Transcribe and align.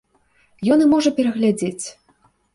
Ён 0.75 0.79
і 0.85 0.87
можа 0.95 1.13
перагледзець. 1.21 1.85